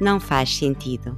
[0.00, 1.16] não faz sentido.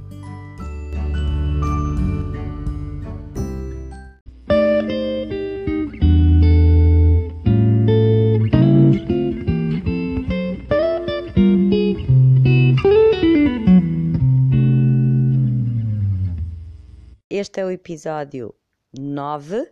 [17.29, 18.55] Este é o episódio
[18.97, 19.69] 9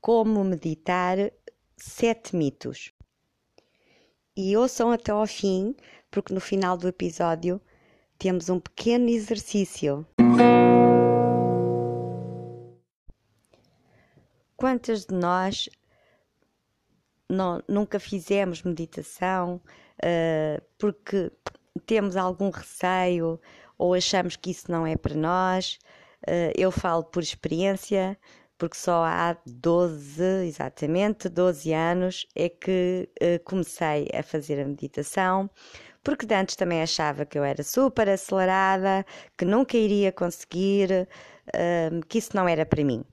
[0.00, 1.18] Como meditar
[1.76, 2.92] sete mitos.
[4.34, 5.74] E ouçam até ao fim,
[6.10, 7.60] porque no final do episódio
[8.18, 10.06] temos um pequeno exercício.
[14.56, 15.68] Quantas de nós
[17.28, 19.60] não, nunca fizemos meditação
[20.02, 21.30] uh, porque
[21.84, 23.40] temos algum receio
[23.76, 25.78] ou achamos que isso não é para nós?
[26.26, 28.18] Uh, eu falo por experiência,
[28.56, 35.50] porque só há 12, exatamente 12 anos, é que uh, comecei a fazer a meditação
[36.06, 39.04] porque antes também achava que eu era super acelerada,
[39.36, 41.08] que nunca iria conseguir,
[41.48, 43.04] uh, que isso não era para mim.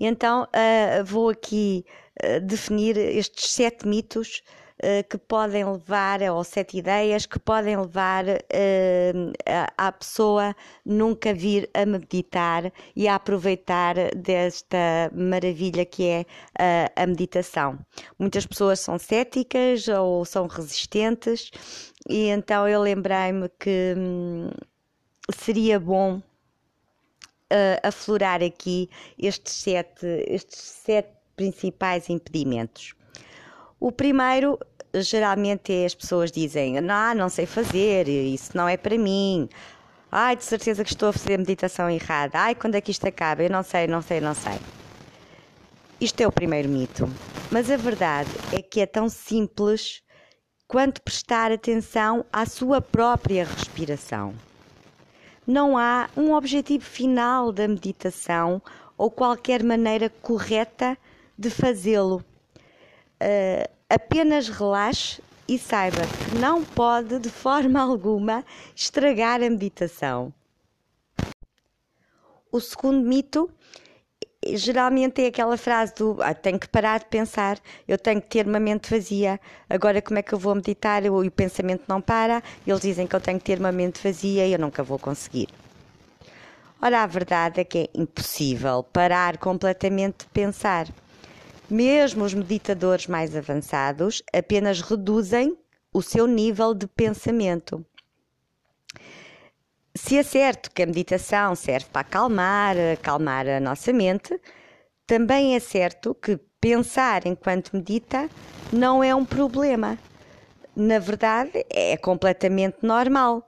[0.00, 1.84] E então uh, vou aqui
[2.20, 4.42] uh, definir estes sete mitos
[5.08, 11.86] que podem levar, ou sete ideias que podem levar a, a pessoa nunca vir a
[11.86, 17.78] meditar e a aproveitar desta maravilha que é uh, a meditação.
[18.18, 21.50] Muitas pessoas são céticas ou são resistentes,
[22.08, 24.50] e então eu lembrei-me que hum,
[25.34, 26.22] seria bom uh,
[27.82, 32.95] aflorar aqui estes sete, estes sete principais impedimentos.
[33.78, 34.58] O primeiro,
[34.94, 39.48] geralmente, é as pessoas dizem: Não, não sei fazer, isso não é para mim.
[40.10, 42.38] Ai, de certeza que estou a fazer meditação errada.
[42.38, 43.42] Ai, quando é que isto acaba?
[43.42, 44.58] Eu não sei, não sei, não sei.
[46.00, 47.08] Isto é o primeiro mito.
[47.50, 50.02] Mas a verdade é que é tão simples
[50.66, 54.34] quanto prestar atenção à sua própria respiração.
[55.46, 58.60] Não há um objetivo final da meditação
[58.96, 60.96] ou qualquer maneira correta
[61.38, 62.24] de fazê-lo
[63.20, 68.44] uh, apenas relaxe e saiba que não pode de forma alguma
[68.74, 70.32] estragar a meditação.
[72.50, 73.50] O segundo mito
[74.54, 78.46] geralmente é aquela frase do ah, tenho que parar de pensar, eu tenho que ter
[78.46, 82.42] uma mente vazia, agora como é que eu vou meditar e o pensamento não para,
[82.66, 85.48] eles dizem que eu tenho que ter uma mente vazia e eu nunca vou conseguir.
[86.80, 90.86] Ora, a verdade é que é impossível parar completamente de pensar.
[91.68, 95.58] Mesmo os meditadores mais avançados apenas reduzem
[95.92, 97.84] o seu nível de pensamento.
[99.94, 104.38] Se é certo que a meditação serve para acalmar, acalmar a nossa mente,
[105.06, 108.28] também é certo que pensar enquanto medita
[108.72, 109.98] não é um problema.
[110.76, 113.45] Na verdade, é completamente normal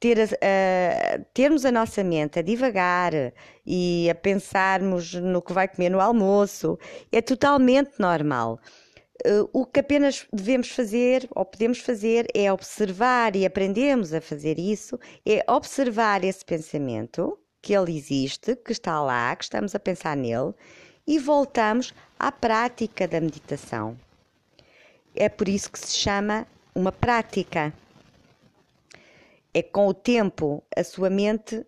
[0.00, 3.12] ter a, a, termos a nossa mente a divagar
[3.66, 6.78] e a pensarmos no que vai comer no almoço
[7.10, 8.60] é totalmente normal.
[9.26, 14.60] Uh, o que apenas devemos fazer ou podemos fazer é observar e aprendemos a fazer
[14.60, 20.16] isso, é observar esse pensamento, que ele existe, que está lá, que estamos a pensar
[20.16, 20.54] nele,
[21.04, 23.98] e voltamos à prática da meditação.
[25.16, 27.72] É por isso que se chama uma prática
[29.58, 31.66] é com o tempo a sua mente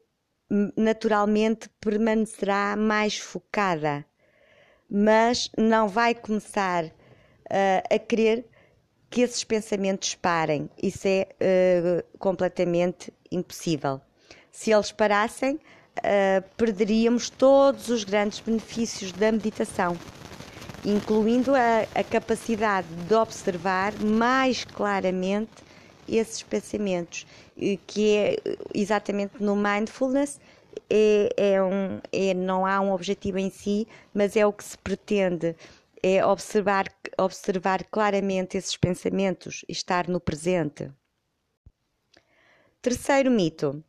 [0.77, 4.05] naturalmente permanecerá mais focada,
[4.89, 6.91] mas não vai começar uh,
[7.89, 8.47] a querer
[9.09, 10.69] que esses pensamentos parem.
[10.81, 14.01] Isso é uh, completamente impossível.
[14.51, 19.97] Se eles parassem, uh, perderíamos todos os grandes benefícios da meditação,
[20.85, 25.70] incluindo a, a capacidade de observar mais claramente
[26.17, 27.27] esses pensamentos,
[27.87, 28.37] que é
[28.75, 30.41] exatamente no mindfulness,
[30.89, 34.77] é, é um, é, não há um objetivo em si, mas é o que se
[34.79, 35.57] pretende,
[36.03, 36.87] é observar,
[37.19, 40.91] observar claramente esses pensamentos e estar no presente.
[42.83, 43.85] Terceiro mito.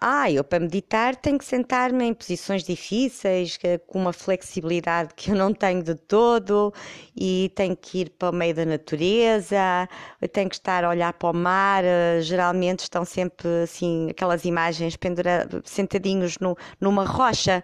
[0.00, 5.36] Ah, eu para meditar tenho que sentar-me em posições difíceis, com uma flexibilidade que eu
[5.36, 6.72] não tenho de todo,
[7.16, 9.88] e tenho que ir para o meio da natureza,
[10.20, 11.84] eu tenho que estar a olhar para o mar.
[11.84, 17.62] Eh, geralmente estão sempre assim, aquelas imagens pendura, sentadinhos no, numa rocha,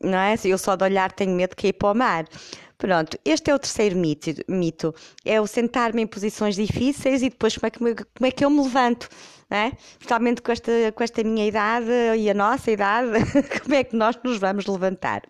[0.00, 0.34] não é?
[0.44, 2.26] Eu só de olhar tenho medo de cair para o mar.
[2.76, 4.94] Pronto, este é o terceiro mito, mito
[5.24, 8.50] é o sentar-me em posições difíceis e depois como é que, como é que eu
[8.50, 9.08] me levanto
[9.50, 9.68] é?
[9.92, 13.10] Especialmente com esta, com esta minha idade e a nossa idade,
[13.62, 15.22] como é que nós nos vamos levantar?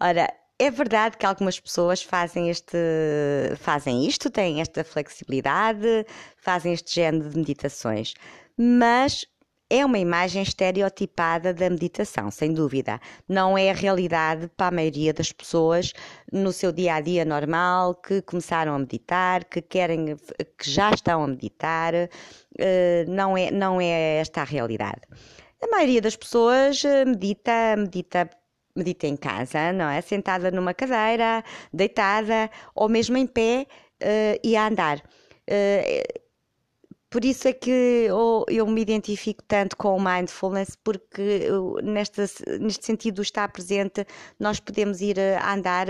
[0.00, 0.28] Ora,
[0.58, 2.76] é verdade que algumas pessoas fazem este
[3.58, 6.06] fazem isto, têm esta flexibilidade,
[6.36, 8.14] fazem este género de meditações,
[8.56, 9.24] mas
[9.68, 13.00] é uma imagem estereotipada da meditação, sem dúvida.
[13.28, 15.92] Não é a realidade para a maioria das pessoas
[16.32, 20.16] no seu dia a dia normal que começaram a meditar, que querem,
[20.58, 21.94] que já estão a meditar.
[22.58, 25.02] Eh, não é, não é esta a realidade.
[25.62, 28.30] A maioria das pessoas eh, medita, medita
[28.76, 30.00] medita em casa, não é?
[30.02, 31.42] Sentada numa cadeira,
[31.72, 33.66] deitada ou mesmo em pé
[34.02, 35.02] uh, e a andar.
[37.10, 37.70] Por isso é que
[38.50, 41.48] eu, me identifico tanto com o mindfulness, porque
[41.82, 42.20] neste,
[42.60, 44.06] neste sentido estar presente,
[44.38, 45.86] nós podemos ir a andar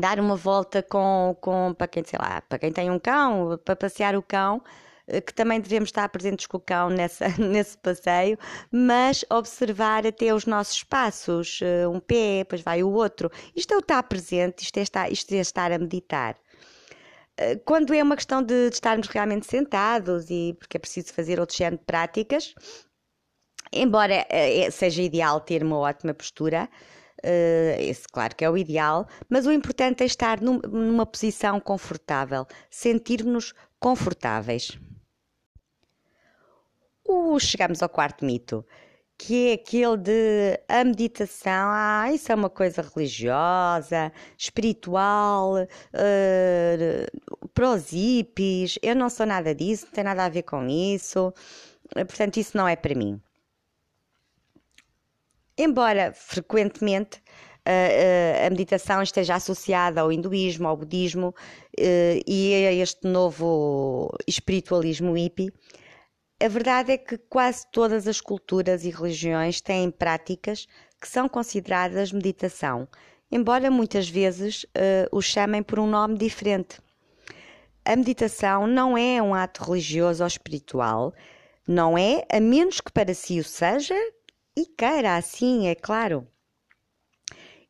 [0.00, 3.74] dar uma volta com, com para quem sei lá, para quem tem um cão, para
[3.76, 4.62] passear o cão,
[5.06, 8.38] eh, que também devemos estar presentes com o cão nessa, nesse passeio,
[8.70, 13.30] mas observar até os nossos passos, eh, um pé, depois vai o outro.
[13.54, 16.36] Isto é o estar presente, isto é estar, isto é estar a meditar.
[17.36, 21.38] Eh, quando é uma questão de, de estarmos realmente sentados e porque é preciso fazer
[21.40, 22.54] outro género de práticas,
[23.72, 26.68] embora é, seja ideal ter uma ótima postura,
[27.78, 32.46] esse, claro que é o ideal, mas o importante é estar num, numa posição confortável,
[32.70, 34.78] sentir-nos confortáveis.
[37.40, 38.64] Chegamos ao quarto mito,
[39.18, 47.90] que é aquele de a meditação, ah, isso é uma coisa religiosa, espiritual, uh, pros
[47.90, 51.32] hippies, eu não sou nada disso, não tem nada a ver com isso,
[51.92, 53.20] portanto, isso não é para mim.
[55.58, 57.22] Embora frequentemente
[57.64, 61.34] a, a, meditação esteja associada ao hinduísmo, ao budismo
[62.26, 65.52] e a este novo espiritualismo hippie,
[66.38, 70.66] a verdade é que quase todas as culturas e religiões têm práticas
[71.00, 72.86] que são consideradas meditação,
[73.30, 76.78] embora muitas vezes uh, o chamem por um nome diferente.
[77.86, 81.14] A meditação não é um ato religioso ou espiritual,
[81.68, 83.94] não é, a menos que para si o seja
[84.56, 86.26] e queira assim, é claro.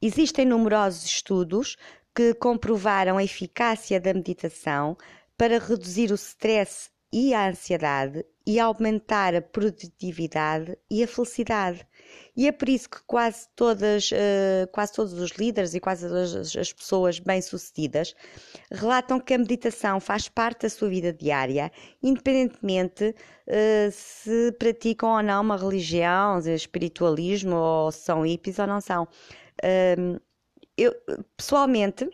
[0.00, 1.76] Existem numerosos estudos
[2.14, 4.96] que comprovaram a eficácia da meditação
[5.36, 11.86] para reduzir o stress e a ansiedade e aumentar a produtividade e a felicidade.
[12.36, 16.56] E é por isso que quase todas, uh, quase todos os líderes e quase todas
[16.56, 18.14] as pessoas bem-sucedidas
[18.70, 21.70] relatam que a meditação faz parte da sua vida diária,
[22.02, 23.14] independentemente
[23.48, 29.04] uh, se praticam ou não uma religião, espiritualismo, ou são hippies ou não são.
[29.62, 30.20] Uh,
[30.76, 30.94] eu,
[31.36, 32.10] pessoalmente,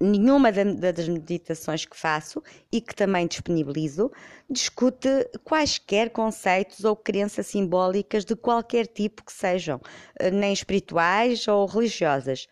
[0.00, 2.42] nenhuma das meditações que faço
[2.72, 4.10] e que também disponibilizo
[4.50, 5.08] discute
[5.44, 9.80] quaisquer conceitos ou crenças simbólicas de qualquer tipo que sejam,
[10.18, 12.48] eh, nem espirituais ou religiosas.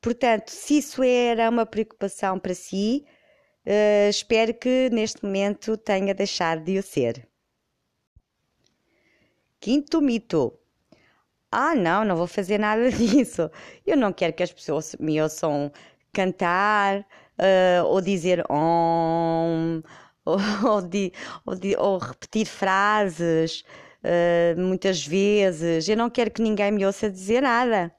[0.00, 3.04] Portanto, se isso era uma preocupação para si,
[3.66, 7.28] uh, espero que neste momento tenha deixado de o ser.
[9.60, 10.56] Quinto mito.
[11.50, 13.50] Ah, não, não vou fazer nada disso.
[13.84, 15.72] Eu não quero que as pessoas me ouçam
[16.12, 17.00] cantar
[17.38, 19.82] uh, ou dizer om,
[20.24, 21.12] ou, de,
[21.44, 23.64] ou, ou repetir frases
[24.02, 25.88] uh, muitas vezes.
[25.88, 27.92] Eu não quero que ninguém me ouça dizer nada.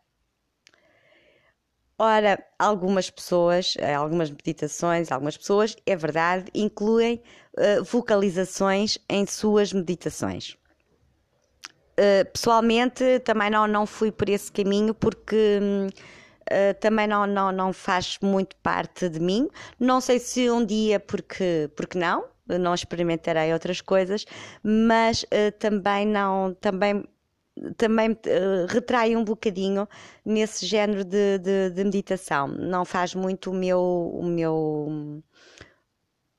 [2.01, 7.21] Ora, algumas pessoas, eh, algumas meditações, algumas pessoas, é verdade, incluem
[7.57, 10.55] uh, vocalizações em suas meditações.
[11.99, 15.59] Uh, pessoalmente, também não, não fui por esse caminho porque.
[15.61, 15.87] Hum,
[16.51, 19.47] uh, também não, não, não faz muito parte de mim.
[19.79, 24.25] Não sei se um dia, porque, porque não, não experimentarei outras coisas,
[24.63, 27.03] mas uh, também não, também
[27.75, 29.87] também uh, retrai um bocadinho
[30.23, 32.47] nesse género de, de, de, meditação.
[32.47, 35.21] Não faz muito o meu, o meu,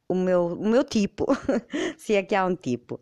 [0.09, 1.27] o meu, o meu tipo,
[1.99, 3.01] se é que há um tipo.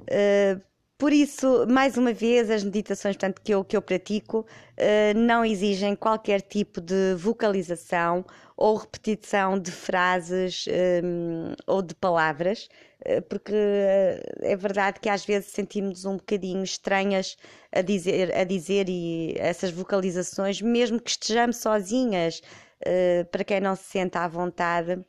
[0.00, 0.69] Uh,
[1.00, 5.42] por isso, mais uma vez, as meditações portanto, que, eu, que eu pratico uh, não
[5.42, 8.22] exigem qualquer tipo de vocalização
[8.54, 10.66] ou repetição de frases
[11.02, 12.68] um, ou de palavras,
[13.00, 17.38] uh, porque uh, é verdade que às vezes sentimos um bocadinho estranhas
[17.72, 22.42] a dizer, a dizer e essas vocalizações, mesmo que estejamos sozinhas,
[23.30, 25.02] para quem não se senta à vontade.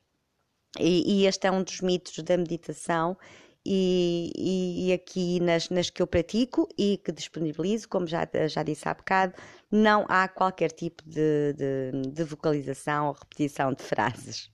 [0.80, 3.18] E, e este é um dos mitos da meditação
[3.66, 8.64] e, e, e, aqui nas, nas que eu pratico e que disponibilizo, como já, já
[8.64, 9.34] disse há bocado,
[9.70, 14.52] não há qualquer tipo de, de, de vocalização ou repetição de frases.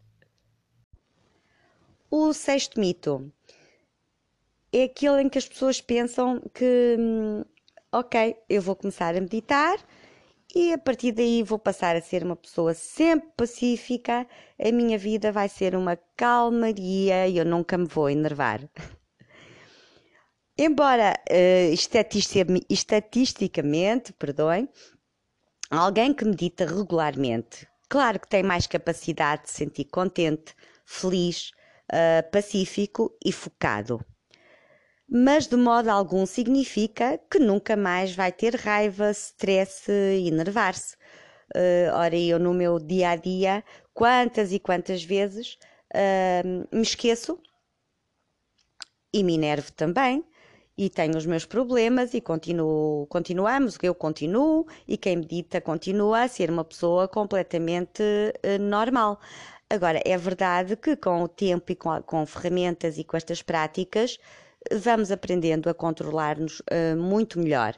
[2.12, 3.32] O sexto mito
[4.72, 7.44] é aquele em que as pessoas pensam que, hum,
[7.92, 9.78] ok, eu vou começar a meditar
[10.58, 14.28] e a partir daí vou passar a ser uma pessoa sempre pacífica,
[14.60, 18.68] a minha vida vai ser uma calmaria e eu nunca me vou enervar.
[20.58, 21.72] Embora uh,
[22.72, 24.68] estatisticamente, perdoem,
[25.70, 30.56] alguém que medita regularmente, claro que tem mais capacidade de se sentir contente,
[30.88, 31.52] feliz,
[31.94, 34.04] uh, pacífico e focado
[35.10, 40.96] mas de modo algum significa que nunca mais vai ter raiva, stress e enervar-se.
[41.56, 45.58] Uh, ora, eu no meu dia a dia, quantas e quantas vezes
[45.94, 47.40] uh, me esqueço
[49.14, 50.26] e me enervo também.
[50.78, 56.28] E tenho os meus problemas e continuo, continuamos, eu continuo e quem medita continua a
[56.28, 59.20] ser uma pessoa completamente uh, normal.
[59.70, 64.20] Agora, é verdade que com o tempo e com, com ferramentas e com estas práticas,
[64.72, 67.76] vamos aprendendo a controlar-nos uh, muito melhor.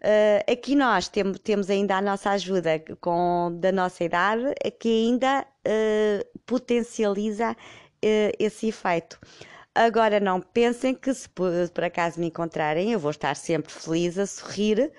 [0.00, 5.44] Uh, aqui nós tem, temos ainda a nossa ajuda com, da nossa idade, que ainda
[5.66, 7.56] uh, potencializa
[8.38, 9.18] esse efeito.
[9.74, 14.18] Agora não pensem que se por, por, acaso me encontrarem, eu vou estar sempre feliz
[14.18, 14.92] a sorrir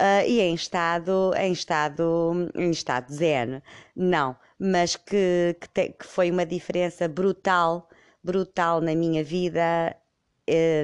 [0.00, 3.62] uh, e em estado, em estado, em estado zen.
[3.96, 7.88] Não, mas que, que, te, que foi uma diferença brutal,
[8.22, 9.96] brutal na minha vida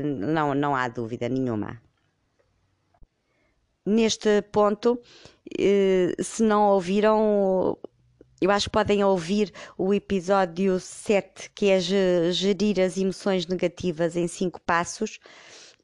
[0.04, 1.80] não, não há dúvida nenhuma.
[3.84, 5.00] Neste ponto,
[5.58, 7.78] eh, se não ouviram,
[8.40, 14.28] eu acho que podem ouvir o episódio 7, que é gerir as emoções negativas em
[14.28, 15.18] 5 passos,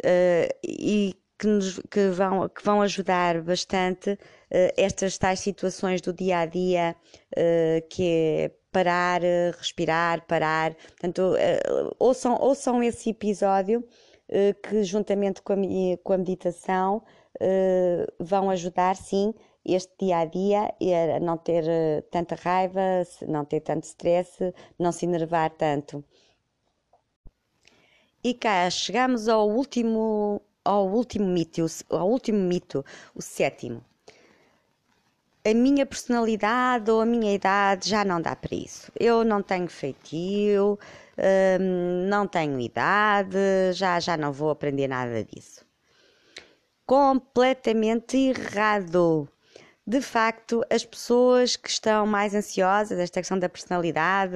[0.04, 4.18] eh, e que, nos, que, vão, que vão ajudar bastante
[4.76, 6.94] estas tais situações do dia a dia,
[7.90, 9.20] que é parar,
[9.56, 10.74] respirar, parar.
[10.74, 15.56] Portanto, uh, ouçam, ouçam esse episódio uh, que, juntamente com a,
[16.02, 17.02] com a meditação,
[18.20, 20.72] vão ajudar, sim, este dia a dia
[21.16, 21.64] a não ter
[22.08, 22.80] tanta raiva,
[23.26, 26.04] não ter tanto stress, não se enervar tanto.
[28.22, 32.84] E cá chegamos ao último, ao último mito, ao último mito,
[33.16, 33.84] o sétimo
[35.46, 38.90] a minha personalidade ou a minha idade já não dá para isso.
[38.98, 40.78] Eu não tenho feitio,
[41.60, 43.36] hum, não tenho idade,
[43.72, 45.64] já, já não vou aprender nada disso.
[46.86, 49.28] Completamente errado.
[49.86, 54.34] De facto, as pessoas que estão mais ansiosas, esta questão da personalidade,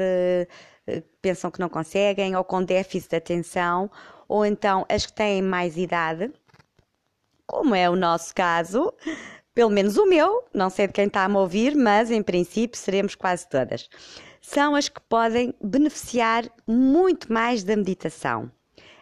[0.87, 3.91] eh, pensam que não conseguem, ou com déficit de atenção,
[4.29, 6.31] ou então as que têm mais idade,
[7.47, 8.93] como é o nosso caso,
[9.59, 12.79] pelo menos o meu, não sei de quem está a me ouvir, mas em princípio
[12.79, 13.89] seremos quase todas,
[14.41, 18.53] são as que podem beneficiar muito mais da meditação,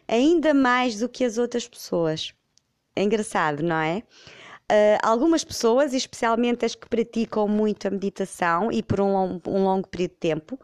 [0.08, 2.32] ainda mais do que as outras pessoas.
[2.96, 3.98] É engraçado, não é?
[3.98, 9.86] Uh, algumas pessoas, especialmente as que praticam muito a meditação e por um, um longo
[9.86, 10.58] período de tempo,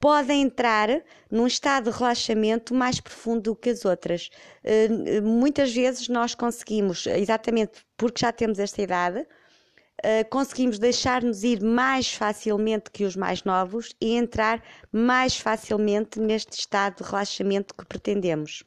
[0.00, 0.88] podem entrar
[1.30, 4.30] num estado de relaxamento mais profundo do que as outras.
[4.64, 11.62] Uh, muitas vezes nós conseguimos, exatamente porque já temos esta idade, uh, conseguimos deixar-nos ir
[11.62, 14.62] mais facilmente que os mais novos e entrar
[14.92, 18.62] mais facilmente neste estado de relaxamento que pretendemos.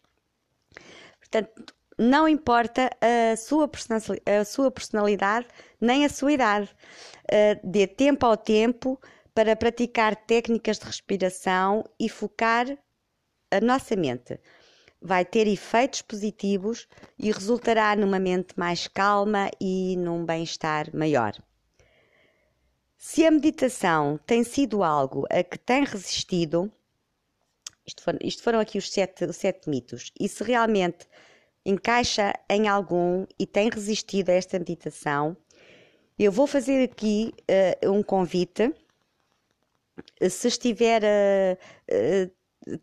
[1.20, 3.70] Portanto, não importa a sua,
[4.26, 5.48] a sua personalidade
[5.80, 6.70] nem a sua idade.
[7.26, 9.00] Uh, dê tempo ao tempo
[9.34, 12.68] para praticar técnicas de respiração e focar
[13.50, 14.40] a nossa mente.
[15.02, 21.34] Vai ter efeitos positivos e resultará numa mente mais calma e num bem-estar maior.
[22.98, 26.72] Se a meditação tem sido algo a que tem resistido,
[27.86, 31.08] isto foram, isto foram aqui os sete, os sete mitos, e se realmente
[31.66, 35.36] encaixa em algum e tem resistido a esta meditação,
[36.18, 37.34] eu vou fazer aqui
[37.84, 38.72] uh, um convite
[40.29, 41.57] se estiver a,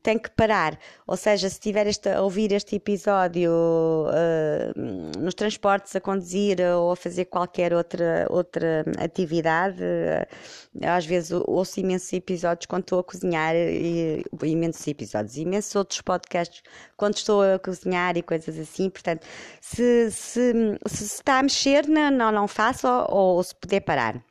[0.03, 0.79] tem que parar.
[1.07, 6.97] Ou seja, se estiver a ouvir este episódio uh, nos transportes, a conduzir ou a
[6.97, 13.55] fazer qualquer outra, outra atividade, uh, às vezes ouço imensos episódios quando estou a cozinhar,
[13.55, 16.63] e, imensos episódios, imensos outros podcasts
[16.97, 18.91] quando estou a cozinhar e coisas assim.
[18.91, 19.27] Portanto,
[19.61, 20.53] se, se,
[20.89, 24.28] se está a mexer, não, não faço ou, ou se puder parar.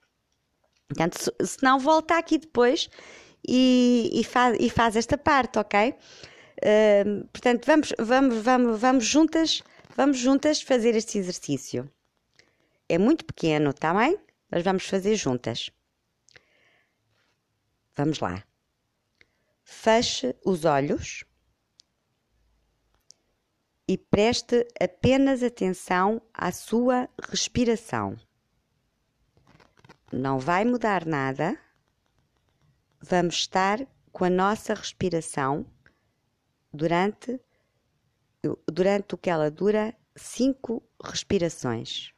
[0.88, 2.90] Portanto, se, não, volta aqui depois
[3.48, 5.94] e, e, faz, e faz esta parte, ok?
[6.60, 9.62] Uh, portanto, vamos, vamos, vamos, vamos juntas,
[9.96, 11.92] vamos juntas fazer este exercício.
[12.90, 14.18] É muito pequeno, tá bem?
[14.50, 15.70] Mas vamos fazer juntas.
[17.96, 18.44] Vamos lá.
[19.64, 21.26] Feche os olhos
[23.88, 28.18] e preste apenas atenção à sua respiração.
[30.12, 31.58] Não vai mudar nada
[33.02, 35.66] vamos estar com a nossa respiração
[36.74, 37.40] durante,
[38.72, 42.14] durante o que ela dura cinco respirações.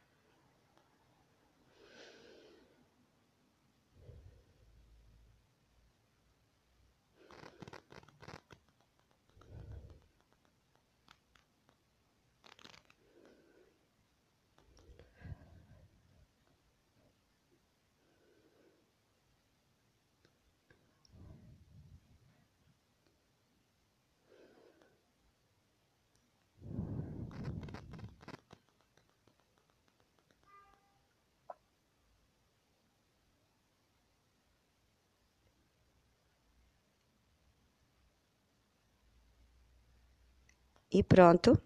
[40.92, 41.60] E pronto.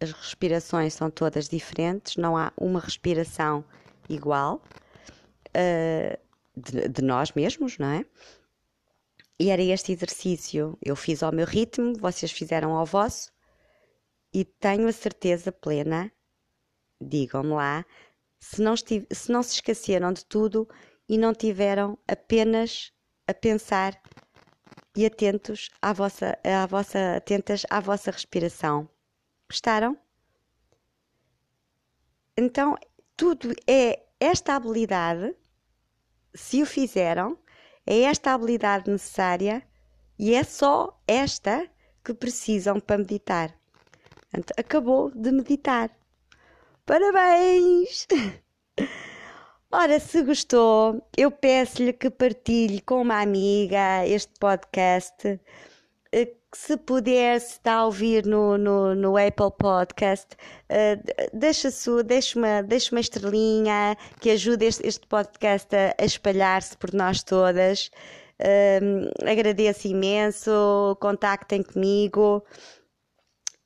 [0.00, 3.64] As respirações são todas diferentes, não há uma respiração
[4.08, 4.60] igual
[5.48, 6.18] uh,
[6.56, 8.04] de, de nós mesmos, não é?
[9.38, 10.76] E era este exercício.
[10.82, 13.32] Eu fiz ao meu ritmo, vocês fizeram ao vosso,
[14.34, 16.10] e tenho a certeza plena,
[17.00, 17.84] digam-me lá,
[18.40, 20.68] se não, se não se esqueceram de tudo
[21.08, 22.92] e não tiveram apenas
[23.26, 24.00] a pensar
[24.96, 28.88] e atentos à vossa, à vossa, atentas à vossa respiração.
[29.48, 29.96] Gostaram?
[32.36, 32.76] Então,
[33.16, 35.34] tudo é esta habilidade,
[36.34, 37.38] se o fizeram,
[37.86, 39.66] é esta habilidade necessária
[40.18, 41.68] e é só esta
[42.04, 43.58] que precisam para meditar.
[44.56, 45.90] Acabou de meditar.
[46.86, 48.06] Parabéns!
[49.74, 55.40] Ora, se gostou, eu peço-lhe que partilhe com uma amiga este podcast.
[56.12, 60.36] Eh, se puder, se está a ouvir no, no, no Apple Podcast,
[60.68, 61.70] uh, deixa,
[62.04, 67.22] deixa, uma, deixa uma estrelinha que ajude este, este podcast a, a espalhar-se por nós
[67.22, 67.90] todas.
[68.38, 72.44] Uh, agradeço imenso, contactem comigo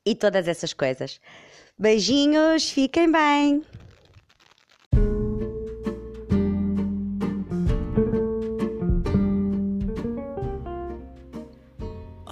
[0.05, 1.19] e todas essas coisas.
[1.77, 3.61] Beijinhos, fiquem bem!